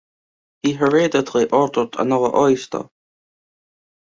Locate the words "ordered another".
1.51-2.35